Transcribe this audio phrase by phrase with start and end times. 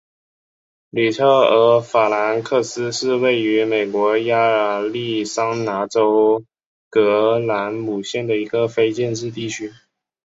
[0.89, 6.43] 里特尔法兰克斯是位于美国亚利桑那州
[6.89, 9.71] 葛兰姆县的一个非建制地区。